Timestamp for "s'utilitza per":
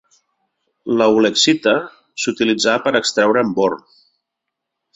2.23-2.95